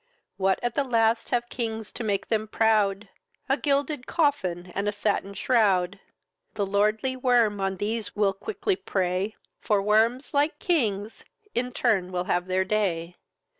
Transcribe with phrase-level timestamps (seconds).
[0.37, 3.09] What at the last have kings to make them proud!
[3.47, 5.99] A gilded coffin and a satin shroud.
[6.55, 12.23] The lordly worm on these will quickly prey; For worms, like kings, in turn will
[12.23, 13.17] have their day.